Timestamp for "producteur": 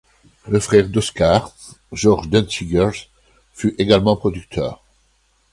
4.17-4.81